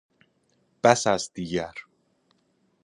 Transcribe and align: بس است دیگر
بس 0.83 1.07
است 1.07 1.31
دیگر 1.33 1.73